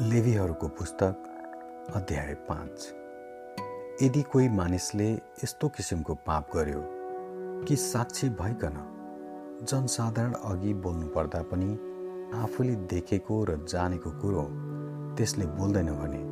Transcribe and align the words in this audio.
लेवीहरूको 0.00 0.68
पुस्तक 0.68 1.92
अध्याय 1.94 2.34
पाँच। 2.34 4.02
यदि 4.02 4.22
कोही 4.22 4.48
मानिसले 4.48 5.12
यस्तो 5.44 5.68
किसिमको 5.68 6.14
पाप 6.14 6.50
गर्यो 6.54 6.82
कि 7.64 7.76
साक्षी 7.76 8.28
भइकन 8.28 8.76
जनसाधारण 9.62 10.32
अघि 10.32 10.74
बोल्नु 10.74 11.06
पर्दा 11.06 11.42
पनि 11.42 11.70
आफूले 12.42 12.74
देखेको 12.92 13.44
र 13.44 13.56
जानेको 13.64 14.10
कुरो 14.10 14.42
त्यसले 15.16 15.46
बोल्दैन 15.46 15.88
भने 15.92 16.22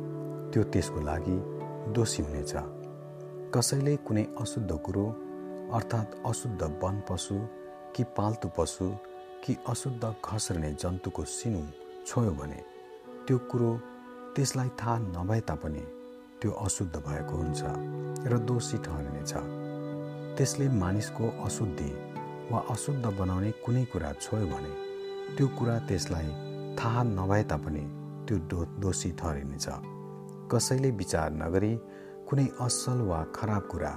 त्यो 0.51 0.63
त्यसको 0.63 1.01
लागि 1.01 1.37
दोषी 1.93 2.23
हुनेछ। 2.23 2.53
कसैले 3.57 3.95
कुनै 3.95 4.27
अशुद्ध 4.41 4.71
कुरो 4.77 5.07
अर्थात् 5.73 6.15
अशुद्ध 6.25 6.61
वन 6.83 7.01
पशु 7.09 7.39
कि 7.95 8.03
पाल्तु 8.03 8.49
पशु 8.57 8.91
कि 9.43 9.57
अशुद्ध 9.67 10.15
खस्रने 10.25 10.73
जन्तुको 10.73 11.23
सिनु 11.23 11.65
छोयो 12.07 12.31
भने 12.31 12.74
त्यो 13.27 13.37
कुरो 13.51 13.71
त्यसलाई 14.35 14.69
थाहा 14.79 14.97
नभए 15.15 15.39
तापनि 15.49 15.83
त्यो 16.41 16.51
अशुद्ध 16.65 16.95
भएको 17.07 17.35
हुन्छ 17.41 17.61
र 18.31 18.37
दोषी 18.49 18.77
ठहरिनेछ 18.85 19.33
त्यसले 20.37 20.67
मानिसको 20.81 21.25
अशुद्धि 21.45 21.91
वा 22.51 22.59
अशुद्ध 22.73 23.05
बनाउने 23.19 23.51
कुनै 23.65 23.83
कुरा 23.93 24.11
छोयो 24.23 24.47
भने 24.47 24.71
त्यो 25.35 25.47
कुरा 25.57 25.77
त्यसलाई 25.89 26.27
थाहा 26.79 27.03
नभए 27.03 27.43
तापनि 27.51 27.83
त्यो 28.27 28.37
दो 28.51 28.59
दोषी 28.83 29.11
ठहरिनेछ। 29.19 29.67
कसैले 30.51 30.89
विचार 31.01 31.31
नगरी 31.41 31.73
कुनै 32.29 32.45
असल 32.65 32.99
वा 33.09 33.19
खराब 33.35 33.63
कुरा 33.71 33.93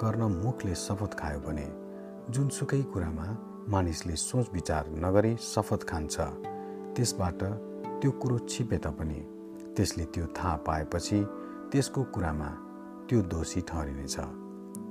गर्न 0.00 0.22
मुखले 0.36 0.74
शपथ 0.84 1.12
खायो 1.20 1.40
भने 1.46 1.66
जुनसुकै 2.32 2.82
कुरामा 2.92 3.26
मानिसले 3.72 4.16
सोच 4.28 4.46
विचार 4.54 4.88
नगरी 5.04 5.32
शपथ 5.52 5.82
खान्छ 5.90 6.16
त्यसबाट 6.96 7.42
त्यो 8.02 8.10
कुरो 8.10 8.38
छिपे 8.50 8.76
तापनि 8.84 9.20
त्यसले 9.76 10.04
त्यो 10.14 10.24
थाहा 10.36 10.54
पाएपछि 10.66 11.18
त्यसको 11.72 12.02
कुरामा 12.14 12.48
त्यो 13.08 13.20
दोषी 13.32 13.60
ठहरिनेछ। 13.68 14.16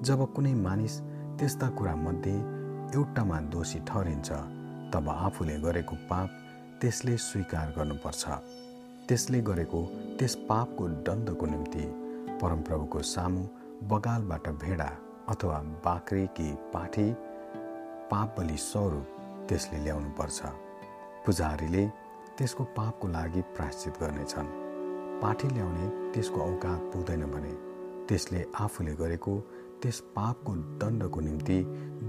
जब 0.08 0.20
कुनै 0.36 0.54
मानिस 0.56 0.96
त्यस्ता 1.40 1.68
कुरामध्ये 1.78 2.36
एउटामा 2.96 3.40
दोषी 3.52 3.80
ठहरिन्छ 3.88 4.32
तब 4.94 5.10
आफूले 5.10 5.58
गरेको 5.60 5.96
पाप 6.10 6.30
त्यसले 6.82 7.18
स्वीकार 7.28 7.68
गर्नुपर्छ। 7.78 8.24
त्यसले 9.08 9.42
गरेको 9.42 9.82
त्यस 10.20 10.36
पापको 10.50 10.88
दण्डको 11.08 11.46
निम्ति 11.46 11.86
परमप्रभुको 12.42 13.02
सामु 13.14 13.44
बगालबाट 13.92 14.48
भेडा 14.64 14.90
अथवा 15.30 15.58
बाख्रे 15.86 16.26
कि 16.38 16.48
पाठी 16.74 17.12
पाप 18.12 18.36
बलि 18.38 18.58
स्वरूप 18.58 19.08
त्यसले 19.50 19.84
ल्याउनुपर्छ। 19.84 20.40
पुजारीले 21.26 21.86
त्यसको 22.42 22.64
पापको 22.78 23.08
लागि 23.08 23.42
प्राश्चित 23.56 23.94
गर्नेछन्। 24.02 24.48
पाठी 25.22 25.48
ल्याउने 25.48 25.88
त्यसको 26.14 26.40
औकात 26.42 26.80
पुग्दैन 26.94 27.24
भने 27.32 27.52
त्यसले 28.10 28.42
आफूले 28.60 28.94
गरेको 28.98 29.34
त्यस 29.82 30.00
पापको 30.16 30.54
दण्डको 30.82 31.20
निम्ति 31.22 31.58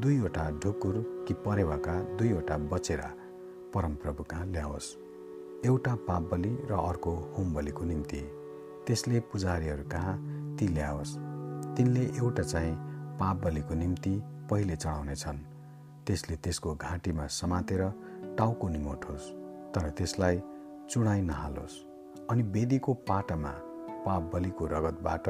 दुईवटा 0.01 0.45
ढुकुर 0.65 0.97
कि 1.29 1.35
परेवाका 1.45 1.97
दुईवटा 2.17 2.57
बचेरा 2.73 3.11
परमप्रभु 3.75 4.23
कहाँ 4.31 4.47
ल्याओस्। 4.47 4.89
एउटा 5.67 5.95
पाप 6.09 6.31
बलि 6.33 6.55
र 6.71 6.81
अर्को 6.81 7.13
होम 7.37 7.53
बलिको 7.55 7.85
निम्ति 7.85 8.23
त्यसले 8.87 9.21
पुजारीहरू 9.29 9.85
कहाँ 9.93 10.17
ती 10.57 10.69
ल्याओस्। 10.69 11.15
तिनले 11.77 12.07
एउटा 12.17 12.43
चाहिँ 12.43 12.75
पाप 13.21 13.45
बलिको 13.45 13.75
निम्ति 13.75 14.17
पहिले 14.51 14.77
चढाउनेछन्। 14.77 15.45
त्यसले 16.07 16.37
त्यसको 16.37 16.75
घाँटीमा 16.75 17.27
समातेर 17.41 17.89
टाउको 18.39 18.69
निमोठोस्। 18.69 19.42
तर 19.75 19.91
त्यसलाई 19.91 20.41
चुडाइ 20.91 21.20
नहालोस् 21.20 21.77
अनि 22.30 22.42
वेदीको 22.42 22.95
पाटामा 22.95 23.52
पाप 24.07 24.30
बलिको 24.35 24.67
रगतबाट 24.67 25.29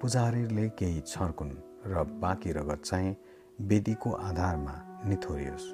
पुजारीले 0.00 0.68
केही 0.68 1.00
छर्कुन् 1.00 1.50
र 1.86 2.04
बाँकी 2.04 2.52
रगत 2.52 2.82
चाहिँ 2.84 3.16
वेदीको 3.60 4.10
आधारमा 4.10 4.74
निथोरियोस्। 5.06 5.66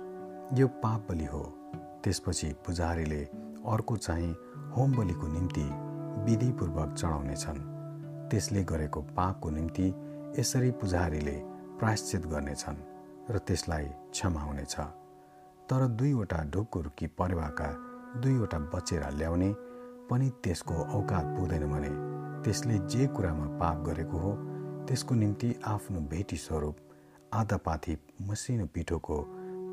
यो 0.58 0.68
पाप 0.68 1.06
बलि 1.10 1.24
हो। 1.24 1.42
त्यसपछि 2.04 2.52
पुजारीले 2.66 3.22
अर्को 3.66 3.96
चाहिँ 3.96 4.36
होम 4.76 4.96
बलिको 4.96 5.26
निम्ति 5.28 5.66
विधिपूर्वक 6.24 6.94
चढाउनेछन्। 6.94 7.60
त्यसले 8.30 8.64
गरेको 8.64 9.02
पापको 9.02 9.50
निम्ति 9.50 9.88
यसरी 10.38 10.70
पुजारीले 10.70 11.36
प्रायश्चित 11.78 12.26
गर्नेछन् 12.26 12.84
र 13.30 13.38
त्यसलाई 13.38 13.84
क्षमा 13.84 14.40
हुनेछ 14.40 14.76
तर 15.70 15.86
दुईवटा 15.88 16.44
ढुकुर 16.44 16.90
कि 16.98 17.06
परेवाका 17.06 17.91
दुईवटा 18.20 18.58
बचेरा 18.74 19.08
ल्याउने 19.10 19.52
पनि 20.10 20.28
त्यसको 20.44 20.74
औकात 20.98 21.24
पुग्दैन 21.36 21.64
भने 21.72 21.92
त्यसले 22.44 22.78
जे 22.92 23.06
कुरामा 23.06 23.46
पाप 23.58 23.82
गरेको 23.86 24.18
हो 24.18 24.32
त्यसको 24.88 25.14
निम्ति 25.14 25.54
आफ्नो 25.64 26.00
भेटी 26.10 26.36
स्वरूप 26.36 26.76
आधा 27.32 27.56
पाथी 27.56 27.96
मसिनो 28.28 28.66
पिठोको 28.74 29.16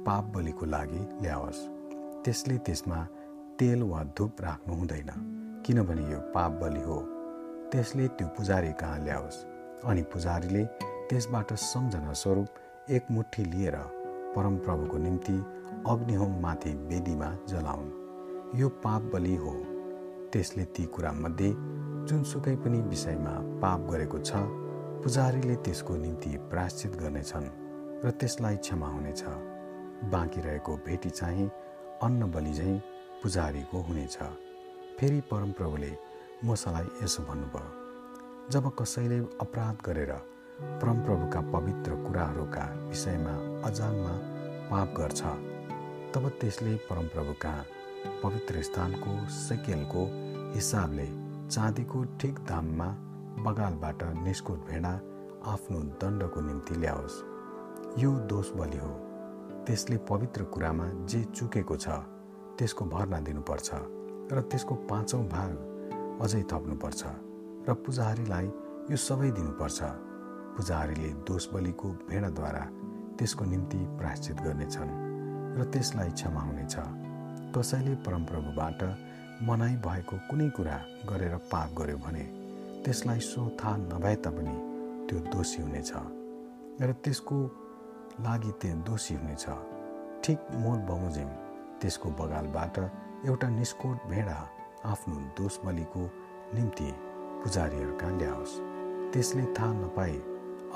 पाप 0.06 0.24
बलिको 0.36 0.66
लागि 0.66 1.02
ल्याओस्। 1.22 1.60
त्यसले 2.24 2.58
त्यसमा 2.58 3.00
तेल 3.60 3.84
वा 3.84 4.04
धुप 4.18 4.42
राख्नु 4.42 4.76
हुँदैन 4.76 5.12
किनभने 5.66 6.04
यो 6.12 6.20
पाप 6.32 6.52
बलि 6.62 6.82
हो। 6.82 7.00
त्यसले 7.72 8.08
त्यो 8.08 8.28
पुजारी 8.28 8.72
कहाँ 8.80 9.04
ल्याओस्? 9.04 9.44
अनि 9.86 10.02
पुजारीले 10.14 10.64
त्यसबाट 11.10 11.54
सम्झना 11.54 12.14
स्वरूप 12.14 12.90
एक 12.90 13.12
मुठी 13.12 13.44
लिएर 13.44 13.76
परमप्रभुको 14.36 14.98
निम्ति 14.98 15.38
अग्निहोममाथि 15.92 16.74
वेदीमा 16.90 17.36
जलाउन्। 17.50 17.99
यो 18.56 18.68
पाप 18.84 19.02
बलि 19.14 19.36
हो। 19.36 19.52
त्यसले 20.34 20.64
ती 20.74 20.84
कुरामध्ये 20.86 21.50
जुनसुकै 22.10 22.56
पनि 22.56 22.80
विषयमा 22.82 23.34
पाप 23.62 23.80
गरेको 23.90 24.20
छ 24.20 24.42
पुजारीले 25.04 25.56
त्यसको 25.56 25.96
निम्ति 25.96 26.32
प्राश्चित 26.50 26.96
गर्नेछन् 26.98 27.48
र 28.04 28.12
त्यसलाई 28.12 28.58
क्षमा 28.58 28.88
हुनेछ। 28.88 29.24
बाँकी 30.10 30.42
रहेको 30.42 30.76
भेटी 30.86 31.10
चाहिँ 31.10 31.50
अन्न 32.04 32.32
बलि 32.32 32.54
झैँ 32.54 32.78
पुजारीको 33.24 33.82
हुनेछ। 33.88 34.18
फेरि 35.00 35.22
परमप्रभुले 35.31 35.92
मसालाई 36.46 36.90
यसो 37.04 37.24
भन्नुभयो 37.24 38.50
जब 38.52 38.72
कसैले 38.76 39.20
अपराध 39.42 39.86
गरेर 39.86 40.14
परमप्रभुका 40.81 41.42
पवित्र 41.54 42.04
कुराहरूका 42.06 42.66
विषयमा 42.90 43.36
अजानमा 43.70 44.16
पाप 44.72 44.96
गर्छ 44.98 45.22
तब 46.14 46.30
त्यसले 46.42 46.76
परमप्रभु 46.90 47.34
कहाँ 47.42 47.66
पवित्र 48.24 48.62
स्थानको 48.62 49.12
सेकेलको 49.30 50.06
हिसाबले 50.56 51.08
चाँदीको 51.50 52.04
ठिक 52.20 52.40
दाममा 52.50 52.88
बगालबाट 53.44 54.04
निस्कुट 54.24 54.60
भेडा 54.68 54.94
आफ्नो 55.46 55.80
दण्डको 56.02 56.42
निम्ति 56.42 56.76
ल्याओस्। 56.76 57.16
यो 57.98 58.12
दोष 58.12 58.52
बलि 58.52 58.78
हो। 58.78 58.94
त्यसले 59.68 59.98
पवित्र 60.10 60.44
कुरामा 60.44 60.90
जे 61.06 61.24
चुकेको 61.24 61.76
छ 61.76 61.90
त्यसको 62.60 62.86
भर्ना 62.86 63.20
दिनुपर्छ 63.20 63.70
र 64.34 64.42
त्यसको 64.52 64.76
पाँचौँ 64.90 65.24
भाग 65.28 66.20
अझै 66.22 66.44
थप्नुपर्छ 66.52 67.04
र 67.70 67.74
पुजारीलाई 67.86 68.48
यो 68.92 68.98
सबै 68.98 69.31
दिनुपर्छ। 69.31 69.80
पुजारीले 70.58 71.10
दोष 71.28 71.48
बलिको 71.54 71.88
भेडाद्वारा 72.10 72.64
त्यसको 73.18 73.46
निम्ति 73.46 73.78
प्राश्चित 74.00 74.42
गर्नेछन् 74.42 74.92
र 75.58 75.64
त्यसलाई 75.74 76.10
क्षमा 76.12 76.42
हुनेछ। 76.42 76.76
कसैले 77.56 77.94
परमप्रभुबाट 78.06 78.84
मनाइ 79.48 79.76
भएको 79.86 80.18
कुनै 80.30 80.50
कुरा 80.58 80.78
गरेर 81.10 81.36
पाप 81.52 81.70
गर्यो 81.78 81.98
भने 81.98 82.24
त्यसलाई 82.86 83.20
सो 83.20 83.42
थाहा 83.60 83.76
नभए 83.78 84.16
तापनि 84.26 84.56
त्यो 85.08 85.20
दोषी 85.34 85.62
हुनेछ 85.62 85.92
र 86.82 86.92
त्यसको 87.04 87.38
लागि 88.26 88.51
त्यो 88.62 88.75
दोषी 88.88 89.16
हुनेछ। 89.16 89.46
ठिक 90.24 90.40
मोल 90.63 90.80
बमोजिम 90.90 91.30
त्यसको 91.81 92.10
बगालबाट 92.19 92.80
एउटा 93.28 93.50
निस्कोट 93.50 93.98
भेडा 94.10 94.38
आफ्नो 94.92 95.16
दोष 95.38 95.57
बलिको 95.66 96.04
निम्ति 96.56 96.90
पुजारीहरूका 97.44 98.10
ल्याओस्। 98.18 98.60
त्यसले 99.13 99.46
थाहा 99.57 99.74
नपाए 99.74 100.18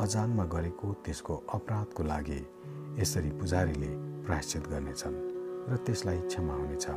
अजानमा 0.04 0.46
गरेको 0.56 0.94
त्यसको 1.06 1.36
अपराधको 1.54 2.04
लागि 2.04 2.42
यसरी 3.02 3.32
पुजारीले 3.40 3.92
प्रायश्चित 4.26 4.68
गर्नेछन्। 4.68 5.33
र 5.70 5.78
त्यसलाई 5.78 6.20
क्षमा 6.20 6.54
हुनेछ। 6.54 6.88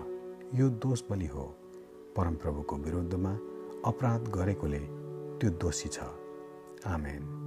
यो 0.55 0.69
दोष 0.69 1.03
बलि 1.11 1.27
हो। 1.27 1.57
परमप्रभुको 2.17 2.77
विरुद्धमा 2.77 3.33
अपराध 3.85 4.29
गरेकोले 4.29 4.79
त्यो 5.39 5.51
दोषी 5.51 5.89
छ। 5.89 5.99
आमेन। 6.87 7.46